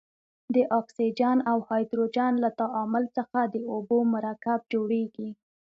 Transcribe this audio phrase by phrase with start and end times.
[0.55, 5.29] د اکسیجن او هایدروجن له تعامل څخه د اوبو مرکب جوړیږي.